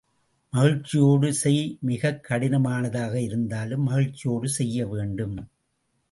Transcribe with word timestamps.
மகிழ்ச்சியோடு 0.49 1.33
செய் 1.33 1.77
மிகக் 1.81 2.25
கடினமானதாக 2.29 3.21
இருந்தாலும் 3.21 3.83
மகிழ்ச்சியோடு 3.83 4.49
செய்யவேண்டும். 4.49 5.49